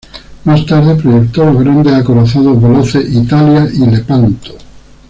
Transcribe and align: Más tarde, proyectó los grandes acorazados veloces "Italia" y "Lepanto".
Más 0.45 0.65
tarde, 0.65 0.95
proyectó 0.95 1.45
los 1.53 1.61
grandes 1.63 1.93
acorazados 1.93 2.59
veloces 2.59 3.07
"Italia" 3.13 3.69
y 3.71 3.85
"Lepanto". 3.85 4.57